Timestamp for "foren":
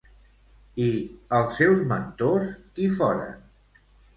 2.99-3.41